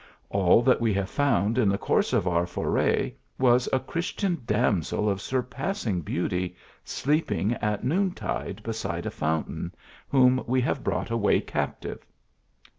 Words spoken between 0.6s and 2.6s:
that we have found in the course of our